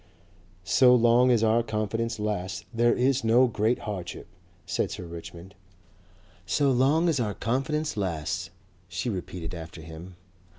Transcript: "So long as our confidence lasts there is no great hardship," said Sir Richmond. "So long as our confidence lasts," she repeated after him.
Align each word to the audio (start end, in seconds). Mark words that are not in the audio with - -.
"So 0.65 0.95
long 0.95 1.29
as 1.29 1.43
our 1.43 1.61
confidence 1.61 2.17
lasts 2.17 2.65
there 2.73 2.91
is 2.95 3.23
no 3.23 3.45
great 3.45 3.77
hardship," 3.77 4.25
said 4.65 4.89
Sir 4.89 5.03
Richmond. 5.05 5.53
"So 6.47 6.71
long 6.71 7.07
as 7.07 7.19
our 7.19 7.35
confidence 7.35 7.95
lasts," 7.95 8.49
she 8.89 9.09
repeated 9.11 9.53
after 9.53 9.81
him. 9.81 10.15